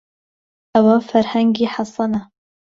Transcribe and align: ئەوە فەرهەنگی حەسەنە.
ئەوە 0.73 0.95
فەرهەنگی 1.09 1.71
حەسەنە. 1.73 2.21